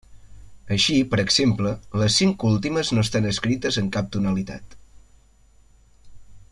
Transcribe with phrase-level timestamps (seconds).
[0.75, 4.75] Així, per exemple, les cinc últimes no estan escrites en cap tonalitat.